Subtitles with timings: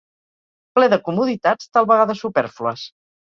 [0.77, 2.89] Ple de comoditats tal vegada supèrflues.